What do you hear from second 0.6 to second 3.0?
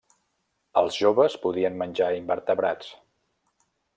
Els joves podien menjar invertebrats.